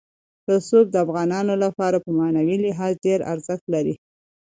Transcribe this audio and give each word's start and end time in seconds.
رسوب 0.49 0.85
د 0.91 0.95
افغانانو 1.05 1.53
لپاره 1.63 1.97
په 2.05 2.09
معنوي 2.19 2.55
لحاظ 2.65 2.93
ډېر 3.05 3.19
ارزښت 3.33 3.65
لري. 3.73 3.95